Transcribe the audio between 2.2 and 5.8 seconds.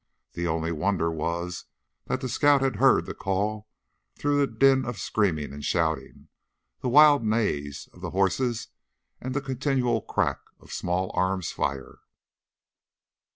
the scout had heard that call through the din of screaming and